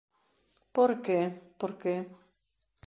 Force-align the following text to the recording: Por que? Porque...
Por 0.75 0.91
que? 1.05 1.19
Porque... 1.61 1.93